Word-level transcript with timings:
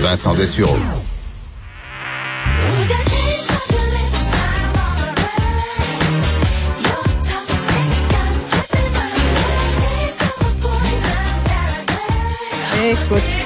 Vincent 0.00 0.34
Dessureau. 0.34 0.76
Écoute. 12.82 13.39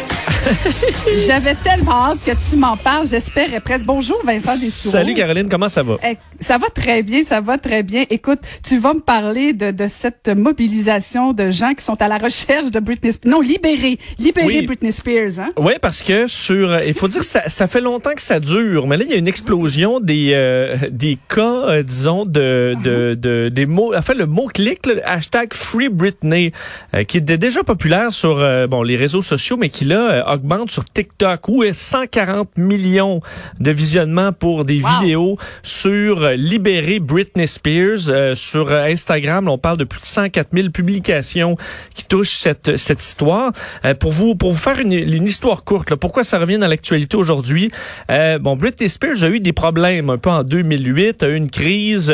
J'avais 1.26 1.54
tellement 1.54 2.06
hâte 2.10 2.18
que 2.24 2.32
tu 2.32 2.56
m'en 2.56 2.76
parles. 2.76 3.06
J'espérais 3.08 3.60
presque. 3.60 3.84
Bonjour, 3.84 4.18
Vincent 4.24 4.52
Dessoureau. 4.54 4.92
Salut 4.92 5.14
Caroline, 5.14 5.48
comment 5.48 5.68
ça 5.68 5.82
va? 5.82 5.96
Eh, 6.08 6.16
Ça 6.40 6.58
va 6.58 6.68
très 6.68 7.02
bien, 7.02 7.22
ça 7.22 7.40
va 7.40 7.58
très 7.58 7.82
bien. 7.82 8.04
Écoute, 8.10 8.40
tu 8.66 8.78
vas 8.78 8.94
me 8.94 9.00
parler 9.00 9.52
de, 9.52 9.70
de 9.70 9.86
cette 9.86 10.28
mobilisation 10.28 11.32
de 11.32 11.50
gens 11.50 11.74
qui 11.74 11.84
sont 11.84 12.00
à 12.00 12.08
la 12.08 12.18
recherche 12.18 12.70
de 12.70 12.80
Britney 12.80 13.12
Spears. 13.12 13.30
Non, 13.32 13.40
libérer. 13.40 13.98
Libérer 14.18 14.46
Oui. 14.46 14.66
Britney 14.66 14.92
Spears, 14.92 15.38
hein? 15.40 15.50
Oui, 15.58 15.72
parce 15.80 16.02
que 16.02 16.26
sur, 16.28 16.70
euh, 16.70 16.80
il 16.86 16.94
faut 16.94 17.08
dire 17.08 17.20
que 17.20 17.26
ça, 17.26 17.48
ça 17.48 17.66
fait 17.66 17.80
longtemps 17.80 18.14
que 18.14 18.22
ça 18.22 18.40
dure, 18.40 18.86
mais 18.86 18.96
là 18.96 19.04
il 19.06 19.10
y 19.10 19.14
a 19.14 19.18
une 19.18 19.28
explosion 19.28 20.00
des 20.00 20.30
euh, 20.34 20.76
des 20.90 21.18
cas, 21.28 21.68
euh, 21.68 21.82
disons 21.82 22.24
de 22.26 22.74
de, 22.82 23.14
de 23.14 23.48
des 23.50 23.66
mots, 23.66 23.94
enfin 23.96 24.14
le 24.14 24.26
mot 24.26 24.46
clic, 24.48 24.86
le 24.86 25.06
hashtag 25.08 25.52
Free 25.52 25.88
Britney, 25.88 26.52
euh, 26.94 27.04
qui 27.04 27.18
était 27.18 27.38
déjà 27.38 27.62
populaire 27.62 28.12
sur 28.12 28.34
bon 28.68 28.82
les 28.82 28.96
réseaux 28.96 29.22
sociaux, 29.22 29.56
mais 29.56 29.68
qui 29.68 29.84
là 29.84 30.33
augmente 30.34 30.70
sur 30.70 30.84
TikTok 30.84 31.48
où 31.48 31.62
est 31.64 31.72
140 31.72 32.56
millions 32.58 33.20
de 33.60 33.70
visionnements 33.70 34.32
pour 34.32 34.64
des 34.64 34.80
Wow. 34.82 34.88
vidéos 35.00 35.38
sur 35.62 36.22
euh, 36.22 36.34
libérer 36.34 36.98
Britney 36.98 37.46
Spears. 37.48 38.08
Euh, 38.08 38.34
sur 38.34 38.72
Instagram, 38.72 39.48
on 39.48 39.56
parle 39.58 39.78
de 39.78 39.84
plus 39.84 40.00
de 40.00 40.06
104 40.06 40.48
000 40.52 40.68
publications 40.70 41.56
qui 41.94 42.04
touchent 42.04 42.36
cette 42.38 42.76
cette 42.76 43.02
histoire. 43.02 43.52
Euh, 43.84 43.94
pour 43.94 44.10
vous 44.12 44.34
pour 44.34 44.50
vous 44.52 44.58
faire 44.58 44.78
une, 44.80 44.92
une 44.92 45.24
histoire 45.26 45.64
courte, 45.64 45.90
là, 45.90 45.96
pourquoi 45.96 46.24
ça 46.24 46.38
revient 46.38 46.58
dans 46.58 46.66
l'actualité 46.68 47.16
aujourd'hui? 47.16 47.70
Euh, 48.10 48.38
Bon, 48.38 48.56
Britney 48.56 48.88
Spears 48.88 49.22
a 49.22 49.28
eu 49.28 49.38
des 49.40 49.52
problèmes 49.52 50.10
un 50.10 50.18
peu 50.18 50.30
en 50.30 50.42
2008, 50.42 51.22
a 51.22 51.28
eu 51.28 51.36
une 51.36 51.50
crise 51.50 52.12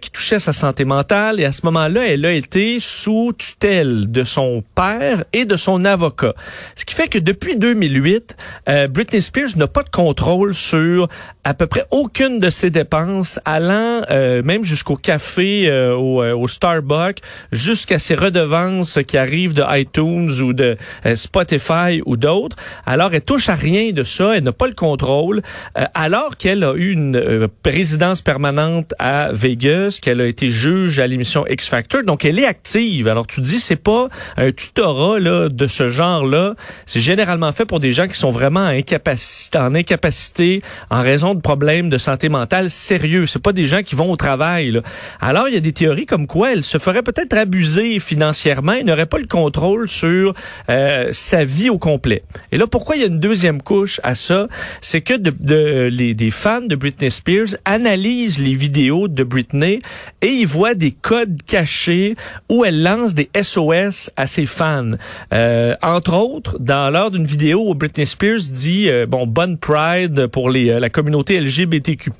qui 0.00 0.10
touchait 0.10 0.38
sa 0.38 0.52
santé 0.52 0.84
mentale 0.84 1.40
et 1.40 1.44
à 1.44 1.52
ce 1.52 1.60
moment-là, 1.66 2.06
elle 2.06 2.24
a 2.24 2.32
été 2.32 2.78
sous 2.80 3.32
tutelle 3.36 4.10
de 4.10 4.24
son 4.24 4.62
père 4.74 5.24
et 5.32 5.44
de 5.44 5.56
son 5.56 5.84
avocat. 5.84 6.34
Ce 6.76 6.84
qui 6.84 6.94
fait 6.94 7.08
que 7.08 7.18
depuis 7.18 7.41
2008, 7.50 8.36
euh, 8.68 8.88
Britney 8.88 9.20
Spears 9.20 9.56
n'a 9.56 9.66
pas 9.66 9.82
de 9.82 9.88
contrôle 9.88 10.54
sur 10.54 11.08
à 11.44 11.54
peu 11.54 11.66
près 11.66 11.84
aucune 11.90 12.38
de 12.38 12.50
ses 12.50 12.70
dépenses, 12.70 13.40
allant 13.44 14.02
euh, 14.10 14.42
même 14.44 14.64
jusqu'au 14.64 14.96
café, 14.96 15.68
euh, 15.68 15.94
au, 15.94 16.22
euh, 16.22 16.34
au 16.34 16.46
Starbucks, 16.46 17.18
jusqu'à 17.50 17.98
ses 17.98 18.14
redevances 18.14 19.00
qui 19.06 19.18
arrivent 19.18 19.54
de 19.54 19.64
iTunes 19.68 20.30
ou 20.40 20.52
de 20.52 20.76
euh, 21.04 21.16
Spotify 21.16 22.00
ou 22.06 22.16
d'autres. 22.16 22.56
Alors, 22.86 23.12
elle 23.12 23.22
touche 23.22 23.48
à 23.48 23.56
rien 23.56 23.90
de 23.90 24.04
ça, 24.04 24.36
elle 24.36 24.44
n'a 24.44 24.52
pas 24.52 24.68
le 24.68 24.74
contrôle, 24.74 25.42
euh, 25.76 25.84
alors 25.94 26.36
qu'elle 26.36 26.62
a 26.62 26.74
eu 26.74 26.92
une 26.92 27.48
résidence 27.66 28.22
permanente 28.22 28.94
à 29.00 29.32
Vegas, 29.32 29.98
qu'elle 30.00 30.20
a 30.20 30.26
été 30.26 30.48
juge 30.48 31.00
à 31.00 31.06
l'émission 31.08 31.44
X 31.48 31.68
Factor, 31.68 32.04
donc 32.04 32.24
elle 32.24 32.38
est 32.38 32.46
active. 32.46 33.08
Alors, 33.08 33.26
tu 33.26 33.40
dis, 33.40 33.58
c'est 33.58 33.76
pas 33.76 34.08
un 34.36 34.52
tutorat 34.52 35.18
là, 35.18 35.48
de 35.48 35.66
ce 35.66 35.88
genre-là, 35.88 36.54
c'est 36.86 37.00
généralement 37.00 37.31
fait 37.52 37.66
pour 37.66 37.80
des 37.80 37.92
gens 37.92 38.06
qui 38.06 38.14
sont 38.14 38.30
vraiment 38.30 38.60
en 38.60 38.68
incapacité, 38.68 39.58
en 39.58 39.74
incapacité 39.74 40.62
en 40.90 41.02
raison 41.02 41.34
de 41.34 41.40
problèmes 41.40 41.90
de 41.90 41.98
santé 41.98 42.28
mentale 42.28 42.70
sérieux. 42.70 43.26
C'est 43.26 43.42
pas 43.42 43.52
des 43.52 43.66
gens 43.66 43.82
qui 43.82 43.94
vont 43.94 44.10
au 44.10 44.16
travail. 44.16 44.80
Alors, 45.20 45.48
il 45.48 45.54
y 45.54 45.56
a 45.56 45.60
des 45.60 45.72
théories 45.72 46.06
comme 46.06 46.26
quoi 46.26 46.52
elle 46.52 46.64
se 46.64 46.78
ferait 46.78 47.02
peut-être 47.02 47.34
abuser 47.34 47.98
financièrement 47.98 48.72
et 48.72 48.84
n'aurait 48.84 49.06
pas 49.06 49.18
le 49.18 49.26
contrôle 49.26 49.88
sur 49.88 50.34
euh, 50.68 51.08
sa 51.12 51.44
vie 51.44 51.70
au 51.70 51.78
complet. 51.78 52.22
Et 52.50 52.58
là, 52.58 52.66
pourquoi 52.66 52.96
il 52.96 53.02
y 53.02 53.04
a 53.04 53.08
une 53.08 53.20
deuxième 53.20 53.62
couche 53.62 54.00
à 54.02 54.14
ça? 54.14 54.48
C'est 54.80 55.00
que 55.00 55.14
de, 55.14 55.88
les, 55.90 56.14
des 56.14 56.30
fans 56.30 56.60
de 56.60 56.76
Britney 56.76 57.10
Spears 57.10 57.56
analysent 57.64 58.38
les 58.38 58.54
vidéos 58.54 59.08
de 59.08 59.22
Britney 59.24 59.80
et 60.20 60.28
ils 60.28 60.46
voient 60.46 60.74
des 60.74 60.92
codes 60.92 61.40
cachés 61.46 62.16
où 62.48 62.64
elle 62.64 62.82
lance 62.82 63.14
des 63.14 63.30
SOS 63.40 64.10
à 64.16 64.26
ses 64.26 64.46
fans. 64.46 64.92
Euh, 65.32 65.74
entre 65.82 66.14
autres, 66.14 66.58
dans 66.58 66.90
lors 66.90 67.10
d'une 67.10 67.21
vidéo 67.24 67.70
où 67.70 67.74
Britney 67.74 68.06
Spears 68.06 68.50
dit 68.50 68.88
euh, 68.88 69.06
bon 69.06 69.26
bonne 69.26 69.58
Pride 69.58 70.26
pour 70.26 70.50
euh, 70.50 70.78
la 70.78 70.90
communauté 70.90 71.40
LGBTQ+. 71.40 72.10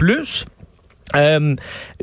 Euh, 1.15 1.55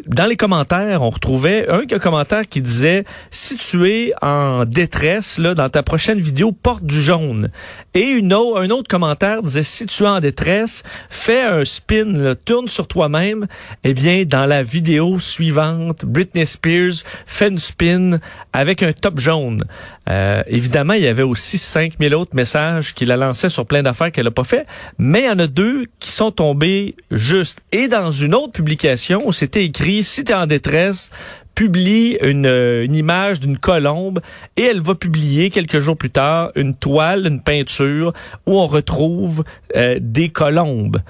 dans 0.08 0.26
les 0.26 0.38
commentaires, 0.38 1.02
on 1.02 1.10
retrouvait 1.10 1.68
un 1.70 2.00
commentaire 2.00 2.48
qui 2.48 2.62
disait 2.62 3.06
si 3.32 3.58
tu 3.58 3.88
es 3.90 4.14
en 4.22 4.66
détresse 4.66 5.38
là 5.38 5.56
dans 5.56 5.70
ta 5.70 5.84
prochaine 5.84 6.20
vidéo, 6.20 6.52
porte 6.52 6.84
du 6.84 7.02
jaune. 7.02 7.50
Et 7.94 8.02
une 8.02 8.30
un 8.30 8.70
autre 8.70 8.88
commentaire 8.88 9.42
disait 9.42 9.64
si 9.64 9.86
tu 9.88 10.04
es 10.04 10.08
en 10.08 10.20
détresse, 10.20 10.84
fais 11.10 11.42
un 11.42 11.66
spin, 11.66 12.14
là, 12.14 12.36
tourne 12.36 12.68
sur 12.68 12.88
toi-même. 12.88 13.48
Eh 13.84 13.94
bien, 13.94 14.24
dans 14.26 14.46
la 14.46 14.62
vidéo 14.62 15.20
suivante, 15.20 16.06
Britney 16.06 16.46
Spears 16.46 17.04
fait 17.26 17.48
une 17.48 17.58
spin 17.58 18.20
avec 18.54 18.84
un 18.84 18.94
top 18.94 19.20
jaune. 19.20 19.64
Euh, 20.10 20.42
évidemment, 20.48 20.94
il 20.94 21.04
y 21.04 21.08
avait 21.08 21.24
aussi 21.24 21.58
5000 21.58 22.16
autres 22.16 22.36
messages 22.36 22.94
qu'il 22.94 23.12
a 23.12 23.18
lancés 23.18 23.50
sur 23.50 23.66
plein 23.66 23.84
d'affaires 23.84 24.12
qu'elle 24.12 24.28
a 24.28 24.32
pas 24.32 24.44
fait, 24.44 24.66
mais 24.98 25.22
il 25.22 25.26
y 25.26 25.30
en 25.30 25.40
a 25.40 25.48
deux 25.48 25.86
qui 26.00 26.12
sont 26.12 26.32
tombés 26.32 26.96
juste. 27.12 27.62
Et 27.72 27.88
dans 27.88 28.12
une 28.12 28.34
autre 28.34 28.54
publication, 28.54 29.32
c'était 29.32 29.66
écrit 29.66 30.04
si 30.04 30.24
tu 30.24 30.32
es 30.32 30.36
en 30.36 30.48
détresse, 30.48 31.12
publie 31.56 32.18
une, 32.22 32.46
euh, 32.46 32.86
une 32.86 32.96
image 32.96 33.40
d'une 33.40 33.58
colombe 33.58 34.22
et 34.58 34.64
elle 34.64 34.82
va 34.82 34.96
publier 34.96 35.50
quelques 35.50 35.80
jours 35.80 35.98
plus 35.98 36.10
tard 36.10 36.52
une 36.56 36.76
toile, 36.76 37.28
une 37.28 37.42
peinture 37.42 38.14
où 38.46 38.60
on 38.60 38.68
retrouve 38.68 39.44
euh, 39.76 39.98
des 40.02 40.30
colombes. 40.30 41.02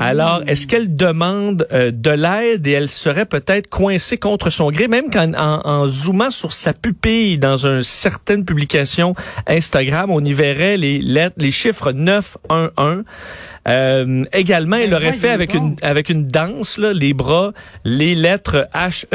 Alors, 0.00 0.42
est-ce 0.46 0.66
qu'elle 0.66 0.96
demande 0.96 1.66
euh, 1.72 1.90
de 1.92 2.10
l'aide 2.10 2.66
et 2.66 2.72
elle 2.72 2.88
serait 2.88 3.26
peut-être 3.26 3.68
coincée 3.68 4.18
contre 4.18 4.50
son 4.50 4.70
gré, 4.70 4.88
même 4.88 5.10
qu'en 5.10 5.32
en, 5.34 5.60
en 5.64 5.86
zoomant 5.86 6.30
sur 6.30 6.52
sa 6.52 6.72
pupille 6.72 7.38
dans 7.38 7.66
une 7.66 7.82
certaine 7.82 8.44
publication 8.44 9.14
Instagram, 9.46 10.10
on 10.10 10.24
y 10.24 10.32
verrait 10.32 10.76
les 10.76 11.00
lettres, 11.00 11.36
les 11.38 11.52
chiffres 11.52 11.92
911. 11.92 13.04
Euh, 13.66 14.24
également, 14.32 14.76
elle 14.76 14.90
Ben 14.90 14.96
aurait 14.96 15.12
fait 15.12 15.30
avec 15.30 15.54
une 15.54 15.76
avec 15.80 16.10
une 16.10 16.26
danse 16.26 16.76
là, 16.76 16.92
les 16.92 17.14
bras, 17.14 17.52
les 17.84 18.14
lettres 18.14 18.66
H 18.74 19.06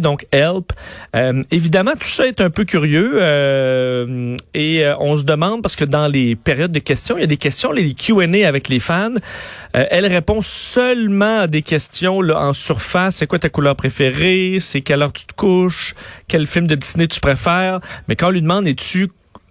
Donc 0.00 0.26
help. 0.32 0.72
Euh, 1.14 1.42
évidemment, 1.50 1.92
tout 1.92 2.08
ça 2.08 2.26
est 2.26 2.40
un 2.40 2.50
peu 2.50 2.64
curieux 2.64 3.12
euh, 3.14 4.36
et 4.54 4.84
euh, 4.84 4.96
on 4.98 5.16
se 5.16 5.24
demande 5.24 5.62
parce 5.62 5.76
que 5.76 5.84
dans 5.84 6.08
les 6.08 6.36
périodes 6.36 6.72
de 6.72 6.78
questions, 6.78 7.16
il 7.16 7.20
y 7.20 7.24
a 7.24 7.28
des 7.28 7.36
questions, 7.36 7.72
les 7.72 7.94
Q&A 7.94 8.46
avec 8.46 8.68
les 8.68 8.78
fans. 8.78 9.14
Elle 9.72 10.06
répond 10.06 10.40
seulement 10.40 11.40
à 11.40 11.46
des 11.48 11.62
questions 11.62 12.22
là, 12.22 12.40
en 12.40 12.52
surface. 12.52 13.16
C'est 13.16 13.26
quoi 13.26 13.40
ta 13.40 13.48
couleur 13.48 13.74
préférée? 13.74 14.58
C'est 14.60 14.82
quelle 14.82 15.02
heure 15.02 15.12
tu 15.12 15.24
te 15.24 15.34
couches? 15.34 15.94
Quel 16.28 16.46
film 16.46 16.68
de 16.68 16.76
Disney 16.76 17.08
tu 17.08 17.18
préfères? 17.18 17.80
Mais 18.08 18.14
quand 18.14 18.28
on 18.28 18.30
lui 18.30 18.42
demande 18.42 18.68
es-tu 18.68 19.10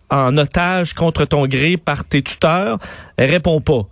en 0.10 0.38
otage 0.38 0.94
contre 0.94 1.26
ton 1.26 1.48
gré 1.48 1.76
par 1.76 2.06
tes 2.06 2.22
tuteurs, 2.22 2.78
elle 3.18 3.32
répond 3.32 3.60
pas. 3.62 3.88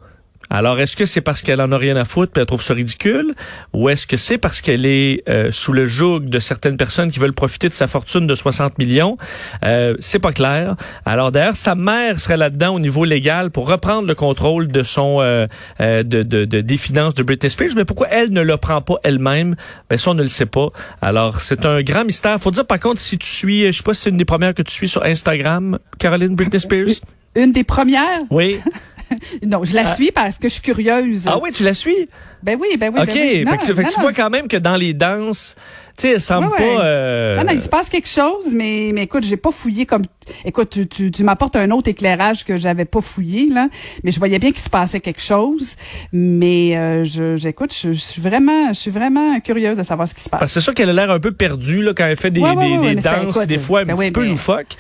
Alors, 0.50 0.80
est-ce 0.82 0.98
que 0.98 1.06
c'est 1.06 1.22
parce 1.22 1.42
qu'elle 1.42 1.62
en 1.62 1.72
a 1.72 1.78
rien 1.78 1.96
à 1.96 2.04
foutre 2.04 2.34
puis 2.34 2.42
elle 2.42 2.46
trouve 2.46 2.62
ça 2.62 2.74
ridicule, 2.74 3.34
ou 3.72 3.88
est-ce 3.88 4.06
que 4.06 4.18
c'est 4.18 4.38
parce 4.38 4.60
qu'elle 4.60 4.86
est 4.86 5.24
euh, 5.30 5.50
sous 5.52 5.72
le 5.72 5.86
joug 5.86 6.20
de 6.22 6.40
certaines 6.40 6.76
personnes 6.76 7.10
qui 7.10 7.20
veulent 7.20 7.32
profiter 7.32 7.70
de 7.70 7.74
sa 7.74 7.88
fortune 7.88 8.28
de 8.28 8.36
60 8.36 8.78
millions? 8.78 9.16
Euh, 9.64 9.96
C'est 10.00 10.20
pas 10.20 10.34
clair. 10.34 10.76
Alors 11.06 11.32
d'ailleurs, 11.32 11.56
sa 11.56 11.76
mère 11.76 12.20
serait 12.20 12.36
là-dedans 12.36 12.74
au 12.76 12.80
niveau 12.80 13.06
légal 13.06 13.50
pour 13.52 13.68
reprendre 13.68 14.08
le 14.08 14.16
contrôle 14.16 14.68
de 14.68 14.84
son 14.84 15.20
euh, 15.22 15.48
euh, 15.80 16.04
de, 16.04 16.22
de, 16.24 16.44
de- 16.44 16.60
des 16.62 16.78
finances 16.78 17.14
de 17.14 17.24
Britney 17.24 17.50
Spears. 17.50 17.72
Mais 17.78 17.86
pourquoi 17.86 18.08
elle 18.10 18.32
ne 18.32 18.42
le 18.42 18.58
prend 18.58 18.82
pas 18.82 18.96
elle-même? 19.04 19.56
Ben 19.90 19.98
ça, 19.98 20.12
on 20.12 20.16
ne 20.16 20.24
le 20.24 20.30
sait 20.30 20.46
pas. 20.46 20.68
Alors 21.02 21.40
c'est 21.40 21.66
un 21.66 21.82
grand 21.82 22.04
mystère. 22.04 22.38
Faut 22.40 22.52
dire 22.52 22.66
par 22.66 22.80
contre, 22.80 23.00
si 23.00 23.18
tu 23.18 23.28
suis, 23.28 23.68
je 23.68 23.78
sais 23.78 23.84
pas 23.84 23.94
si 23.94 24.02
c'est 24.02 24.10
une 24.10 24.18
des 24.18 24.26
premières 24.26 24.54
que 24.54 24.64
tu 24.64 24.74
suis 24.74 24.90
sur 24.90 25.04
Instagram, 25.06 25.80
Caroline 25.98 26.36
Britney 26.36 26.60
Spears. 26.60 26.88
Une 27.36 27.54
des 27.54 27.64
premières? 27.64 28.20
Oui. 28.30 28.60
Non, 29.46 29.64
je 29.64 29.76
la 29.76 29.86
suis 29.86 30.12
parce 30.12 30.38
que 30.38 30.48
je 30.48 30.54
suis 30.54 30.62
curieuse. 30.62 31.26
Ah 31.28 31.38
oui, 31.42 31.52
tu 31.52 31.64
la 31.64 31.74
suis? 31.74 32.08
Ben 32.44 32.58
oui, 32.60 32.76
ben 32.78 32.92
oui. 32.94 33.02
OK. 33.02 33.08
ben 33.08 33.16
oui. 33.16 33.44
Non, 33.46 33.52
fait 33.52 33.58
que, 33.58 33.66
fait 33.66 33.74
que 33.74 33.82
non, 33.82 33.88
tu 33.90 33.96
non. 33.98 34.02
vois 34.02 34.14
quand 34.14 34.30
même 34.32 34.48
que 34.48 34.58
dans 34.58 34.76
les 34.76 34.94
danses, 34.96 35.56
Tu 35.98 36.08
sais, 36.08 36.14
elle 36.14 36.22
semble 36.22 36.48
Ouais, 36.48 36.54
ouais. 36.60 36.76
pas... 36.76 36.84
euh, 36.86 37.38
Ah 37.40 37.44
non, 37.44 37.52
il 37.54 37.62
se 37.62 37.70
passe 37.70 37.90
quelque 37.90 38.08
chose, 38.10 38.52
mais, 38.54 38.92
mais 38.96 39.04
écoute, 39.04 39.24
j'ai 39.24 39.38
pas 39.38 39.52
fouillé 39.52 39.86
comme. 39.86 40.02
Écoute, 40.46 40.70
tu, 40.72 40.88
tu, 40.88 41.12
tu 41.12 41.24
m'apportes 41.24 41.56
un 41.56 41.70
autre 41.72 41.90
éclairage 41.90 42.44
que 42.46 42.58
j'avais 42.58 42.86
pas 42.86 43.02
fouillé, 43.02 43.50
là. 43.50 43.68
Mais 44.04 44.12
je 44.12 44.18
voyais 44.18 44.40
bien 44.40 44.52
qu'il 44.52 44.62
se 44.62 44.70
passait 44.72 45.00
quelque 45.02 45.22
chose. 45.22 45.76
Mais 46.12 46.76
euh, 46.78 47.04
je, 47.04 47.36
j'écoute, 47.36 47.74
je, 47.80 47.94
je 47.94 48.00
suis 48.00 48.22
vraiment, 48.22 48.70
je 48.70 48.80
suis 48.80 48.92
vraiment 48.92 49.40
curieuse 49.42 49.78
de 49.78 49.84
savoir 49.84 50.08
ce 50.08 50.16
qui 50.16 50.22
se 50.24 50.30
passe. 50.30 50.40
Parce 50.40 50.52
que 50.54 50.60
c'est 50.60 50.64
sûr 50.64 50.74
qu'elle 50.74 50.90
a 50.90 50.94
l'air 50.94 51.12
un 51.12 51.20
peu 51.20 51.32
perdue 51.32 51.84
là, 51.84 51.94
quand 51.96 52.06
elle 52.06 52.18
fait 52.18 52.32
des, 52.32 52.40
Ouais, 52.42 52.56
des, 52.56 52.96
des 52.96 53.02
danses, 53.02 53.36
écoute, 53.38 53.48
des 53.48 53.60
fois 53.60 53.82
un 53.82 53.86
ben 53.86 53.96
petit 53.96 54.06
oui, 54.06 54.12
peu 54.12 54.22
mais- 54.22 54.30
loufoques. 54.30 54.76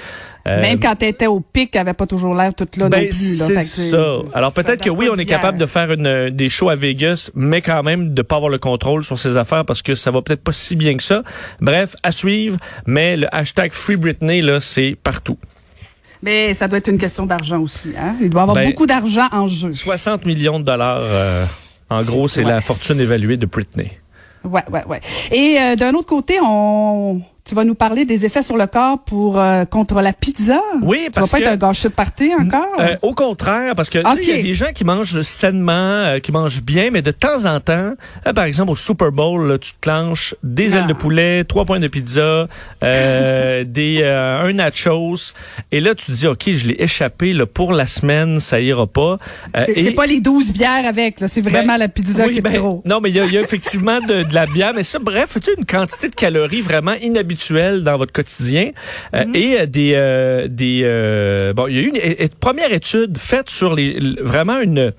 Euh, 0.48 0.60
Même 0.60 0.80
quand 0.80 0.96
elle 1.02 1.10
était 1.10 1.28
au 1.28 1.40
pic, 1.40 1.76
elle 1.76 1.82
avait 1.82 1.94
pas 1.94 2.08
toujours 2.08 2.34
l'air 2.34 2.54
toute 2.56 2.76
là 2.78 2.90
ben, 2.90 3.04
non 3.04 3.10
plus. 3.10 3.40
Là. 3.54 3.62
c'est 3.62 3.90
ça. 3.92 4.16
Alors 4.34 4.52
peut-être 4.54 4.84
que 4.84 4.90
oui, 4.90 5.08
on 5.12 5.16
est 5.16 5.26
capable 5.26 5.58
de 5.60 5.66
faire 5.68 5.92
une, 5.92 6.08
euh, 6.08 6.30
des 6.32 6.50
shows 6.50 6.70
à 6.70 6.76
Vegas, 6.76 7.30
mais 7.36 7.62
quand 7.62 7.84
même 7.84 8.14
de 8.14 8.22
pas 8.24 8.38
avoir 8.38 8.50
le 8.50 8.58
contrôle 8.58 9.04
sur 9.04 9.20
ses 9.20 9.38
affaires 9.38 9.66
parce 9.66 9.82
que 9.84 9.94
ça 9.94 10.10
va 10.10 10.22
peut-être 10.24 10.42
pas 10.44 10.52
si 10.52 10.76
bien 10.76 10.98
que 10.98 11.04
ça. 11.04 11.22
Bref, 11.60 11.96
à 12.02 12.12
suivre. 12.12 12.58
Mais 12.88 13.18
le 13.18 13.28
hashtag 13.36 13.72
Free 13.72 13.98
Britney 13.98 14.42
là, 14.42 14.60
c'est 14.62 14.98
partout. 15.04 15.38
Mais 16.24 16.54
ça 16.54 16.68
doit 16.68 16.78
être 16.80 16.88
une 16.90 16.98
question 17.00 17.26
d'argent 17.26 17.60
aussi. 17.60 17.94
Hein? 17.98 18.16
Il 18.22 18.30
doit 18.30 18.42
y 18.42 18.44
avoir 18.44 18.56
Ben, 18.56 18.70
beaucoup 18.70 18.86
d'argent 18.86 19.28
en 19.32 19.48
jeu. 19.48 19.74
60 19.74 20.26
millions 20.26 20.60
de 20.60 20.66
dollars. 20.66 21.02
euh, 21.02 21.46
en 21.90 22.04
gros, 22.04 22.28
c'est 22.28 22.44
Ouais. 22.46 22.52
la 22.52 22.62
fortune 22.62 23.00
évaluée 23.00 23.38
de 23.38 23.46
Britney. 23.46 23.92
Ouais, 24.44 24.64
ouais, 24.72 24.84
ouais. 24.88 25.02
Et 25.32 25.58
euh, 25.60 25.76
d'un 25.76 25.94
autre 25.94 26.08
côté, 26.08 26.40
on, 26.44 27.22
tu 27.52 27.56
vas 27.56 27.66
nous 27.66 27.76
parler 27.76 28.06
des 28.06 28.26
effets 28.26 28.44
sur 28.44 28.56
le 28.56 28.66
corps 28.66 29.00
pour 29.04 29.38
euh, 29.38 29.66
contre 29.66 30.02
la 30.02 30.14
pizza? 30.14 30.62
Oui, 30.82 31.00
Tu 31.08 31.12
parce 31.12 31.30
vas 31.30 31.38
pas 31.38 31.42
que- 31.44 31.48
être 31.50 31.54
un 31.62 31.68
gâchis 31.68 31.84
de 31.90 31.94
party 31.94 32.32
encore? 32.40 32.66
Euh, 32.80 32.96
au 33.02 33.14
contraire, 33.14 33.76
parce 33.76 33.90
que 33.90 33.98
tu 34.00 34.22
il 34.24 34.30
y 34.30 34.32
a 34.32 34.42
des 34.42 34.54
gens 34.56 34.72
qui 34.74 34.86
mangent 34.86 35.22
sainement, 35.22 35.74
euh, 35.74 36.20
qui 36.20 36.32
mangent 36.32 36.62
bien, 36.64 36.92
mais 36.92 37.02
de 37.02 37.12
temps 37.12 37.44
en 37.44 37.60
temps, 37.60 37.92
par 38.34 38.46
exemple 38.46 38.72
au 38.72 38.78
Super 38.78 39.12
Bowl, 39.12 39.50
là, 39.50 39.58
tu 39.58 39.74
te 39.74 39.80
clenches 39.82 40.34
des 40.44 40.74
Ah. 40.74 40.78
ailes 40.80 40.88
de 40.88 40.94
poulet, 40.94 41.44
trois 41.44 41.66
points 41.66 41.82
de 41.82 41.90
pizza, 41.90 42.48
des 42.82 44.04
un 44.06 44.54
nachos, 44.54 45.34
et 45.74 45.82
là 45.82 45.94
tu 45.94 46.06
te 46.06 46.12
dis 46.14 46.28
ok, 46.28 46.52
je 46.56 46.68
l'ai 46.68 46.82
échappé 46.82 47.34
là, 47.34 47.46
pour 47.46 47.74
la 47.74 47.86
semaine, 47.86 48.40
ça 48.40 48.62
ira 48.62 48.88
pas. 48.88 49.18
C'est 49.66 49.78
et- 49.78 49.92
pas 49.92 50.06
les 50.06 50.22
12 50.22 50.54
bières 50.54 50.86
avec, 50.88 51.18
c'est 51.28 51.42
vraiment 51.42 51.74
ben, 51.74 51.78
la 51.80 51.90
pizza 51.90 52.28
oui, 52.28 52.32
qui 52.34 52.40
est 52.40 52.42
ben, 52.42 52.54
trop. 52.54 52.82
Non, 52.86 53.02
mais 53.02 53.10
il 53.10 53.18
y, 53.18 53.20
a- 53.20 53.26
il 53.26 53.34
y 53.34 53.38
a 53.38 53.42
effectivement 53.42 54.00
de, 54.00 54.24
de 54.24 54.34
la 54.34 54.46
bière, 54.46 54.72
mais 54.74 54.84
ça, 54.84 55.00
bref, 55.00 55.38
tu 55.44 55.52
une 55.58 55.66
quantité 55.66 56.08
de 56.08 56.16
calories 56.16 56.62
vraiment 56.62 56.94
inhabituelle 57.02 57.41
dans 57.84 57.98
votre 57.98 58.14
quotidien 58.14 58.72
Euh, 59.14 59.24
Mm-hmm. 59.26 59.36
et 59.36 59.60
euh, 59.60 59.66
des 59.66 59.92
euh, 59.96 60.48
des 60.48 60.82
euh, 60.84 61.54
bon, 61.54 61.68
il 61.68 61.76
y 61.76 61.80
a 61.80 61.82
eu 61.82 61.88
une, 61.90 61.96
é- 61.98 62.30
première 62.40 62.72
étude 62.74 63.18
faite 63.18 63.50
sur 63.50 63.76
les 63.76 63.98
vraiment 64.22 64.60
une 64.60 64.94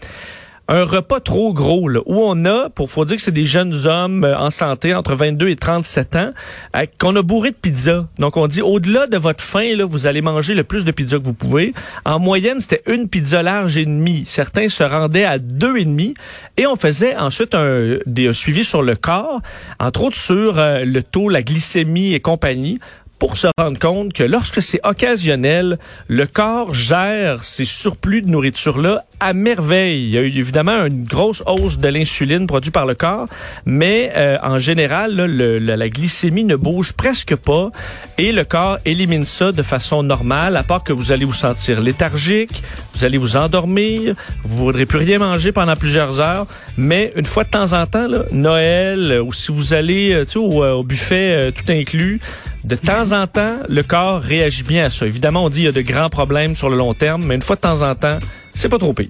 un 0.72 0.84
repas 0.84 1.20
trop 1.20 1.52
gros 1.52 1.86
là, 1.86 2.00
où 2.06 2.19
on 2.19 2.46
a, 2.46 2.70
pour 2.70 2.90
faut 2.90 3.04
dire 3.04 3.16
que 3.16 3.22
c'est 3.22 3.30
des 3.30 3.44
jeunes 3.44 3.86
hommes 3.86 4.24
euh, 4.24 4.38
en 4.38 4.50
santé 4.50 4.94
entre 4.94 5.14
22 5.14 5.50
et 5.50 5.56
37 5.56 6.16
ans, 6.16 6.30
euh, 6.74 6.86
qu'on 6.98 7.14
a 7.14 7.20
bourré 7.20 7.50
de 7.50 7.56
pizza. 7.56 8.08
Donc 8.19 8.38
on 8.38 8.46
dit 8.46 8.62
au-delà 8.62 9.06
de 9.06 9.19
votre 9.19 9.44
faim 9.44 9.76
là, 9.76 9.84
vous 9.84 10.06
allez 10.06 10.22
manger 10.22 10.54
le 10.54 10.64
plus 10.64 10.86
de 10.86 10.90
pizza 10.90 11.19
que 11.19 11.24
vous 11.24 11.34
pouvez. 11.34 11.74
En 12.06 12.19
moyenne, 12.19 12.58
c'était 12.62 12.82
une 12.86 13.08
pizza 13.08 13.42
large 13.42 13.76
et 13.76 13.84
demie. 13.84 14.24
Certains 14.26 14.70
se 14.70 14.82
rendaient 14.82 15.26
à 15.26 15.38
deux 15.38 15.76
et 15.76 15.84
demi 15.84 16.14
et 16.56 16.66
on 16.66 16.76
faisait 16.76 17.16
ensuite 17.16 17.54
un, 17.54 17.98
des 18.06 18.28
un 18.28 18.32
suivi 18.32 18.64
sur 18.64 18.82
le 18.82 18.96
corps, 18.96 19.42
entre 19.78 20.04
autres 20.04 20.16
sur 20.16 20.58
euh, 20.58 20.86
le 20.86 21.02
taux, 21.02 21.28
la 21.28 21.42
glycémie 21.42 22.14
et 22.14 22.20
compagnie 22.20 22.78
pour 23.22 23.36
se 23.36 23.46
rendre 23.56 23.78
compte 23.78 24.12
que 24.12 24.25
lorsque 24.25 24.60
c'est 24.60 24.80
occasionnel, 24.84 25.78
le 26.08 26.26
corps 26.26 26.75
gère 26.75 27.44
ces 27.44 27.64
surplus 27.64 28.22
de 28.22 28.28
nourriture-là 28.28 29.04
à 29.22 29.34
merveille. 29.34 30.02
Il 30.02 30.10
y 30.10 30.19
a 30.19 30.22
eu 30.22 30.36
évidemment 30.36 30.84
une 30.84 31.04
grosse 31.04 31.44
hausse 31.46 31.78
de 31.78 31.86
l'insuline 31.86 32.48
produite 32.48 32.74
par 32.74 32.86
le 32.86 32.96
corps, 32.96 33.28
mais 33.64 34.10
euh, 34.16 34.36
en 34.42 34.58
général, 34.58 35.14
la, 35.14 35.88
glycémie 35.88 36.42
ne 36.42 36.56
bouge 36.56 36.92
presque 36.92 37.36
pas 37.36 37.70
et 38.19 38.32
le 38.32 38.42
corps 38.44 38.78
élimine 38.84 39.24
ça 39.24 39.52
de 39.52 39.62
façon 39.62 40.02
normale, 40.02 40.56
à 40.56 40.64
part 40.64 40.82
que 40.82 40.92
vous 40.92 41.12
allez 41.12 41.24
vous 41.24 41.32
sentir 41.32 41.80
léthargique, 41.80 42.64
vous 42.94 43.04
allez 43.04 43.16
vous 43.16 43.36
endormir, 43.36 44.16
vous 44.42 44.56
voudrez 44.56 44.86
plus 44.86 44.98
rien 44.98 45.20
manger 45.20 45.52
pendant 45.52 45.76
plusieurs 45.76 46.18
heures, 46.18 46.48
mais 46.76 47.12
une 47.14 47.26
fois 47.26 47.44
de 47.44 47.50
temps 47.50 47.75
en 47.75 47.86
temps, 47.86 48.08
Noël, 48.32 49.12
euh, 49.12 49.22
ou 49.22 49.32
si 49.32 49.52
vous 49.52 49.72
allez 49.72 50.14
euh, 50.14 50.38
au, 50.40 50.82
buffet 50.82 51.52
tout 51.52 51.70
inclus, 51.70 52.20
de 52.64 52.75
temps 52.75 53.12
en 53.12 53.28
temps, 53.28 53.56
le 53.68 53.84
corps 53.84 54.20
réagit 54.20 54.64
bien 54.64 54.86
à 54.86 54.90
ça. 54.90 55.06
Évidemment, 55.06 55.44
on 55.44 55.48
dit 55.48 55.58
qu'il 55.58 55.64
y 55.66 55.68
a 55.68 55.72
de 55.72 55.80
grands 55.80 56.10
problèmes 56.10 56.56
sur 56.56 56.68
le 56.68 56.76
long 56.76 56.94
terme, 56.94 57.25
mais 57.25 57.36
une 57.36 57.42
fois 57.42 57.54
de 57.54 57.60
temps 57.60 57.82
en 57.82 57.94
temps, 57.94 58.18
c'est 58.54 58.69
pas 58.69 58.78
trop 58.78 58.93
pire. 58.93 59.08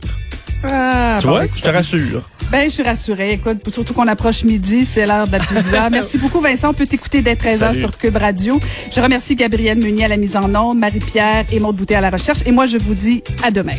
Ah, 0.70 1.18
tu 1.20 1.26
bon, 1.26 1.32
vois, 1.32 1.46
je 1.54 1.62
te 1.62 1.68
rassure. 1.68 2.22
Ben, 2.50 2.68
je 2.68 2.74
suis 2.74 2.82
rassurée. 2.82 3.32
Écoute, 3.32 3.58
surtout 3.72 3.94
qu'on 3.94 4.06
approche 4.06 4.44
midi, 4.44 4.84
c'est 4.84 5.06
l'heure 5.06 5.26
de 5.26 5.32
la 5.32 5.38
pizza. 5.40 5.88
Merci 5.90 6.18
beaucoup, 6.18 6.40
Vincent. 6.40 6.70
On 6.70 6.74
peut 6.74 6.86
t'écouter 6.86 7.22
dès 7.22 7.34
13h 7.34 7.58
Salut. 7.58 7.80
sur 7.80 7.98
Cube 7.98 8.16
Radio. 8.16 8.60
Je 8.94 9.00
remercie 9.00 9.34
Gabrielle 9.34 9.78
Meunier 9.78 10.04
à 10.04 10.08
la 10.08 10.16
mise 10.16 10.36
en 10.36 10.54
onde, 10.54 10.78
Marie-Pierre 10.78 11.46
et 11.50 11.58
Maud 11.58 11.76
Boutet 11.76 11.94
à 11.94 12.00
la 12.00 12.10
recherche. 12.10 12.40
Et 12.46 12.52
moi, 12.52 12.66
je 12.66 12.78
vous 12.78 12.94
dis 12.94 13.22
à 13.42 13.50
demain. 13.50 13.78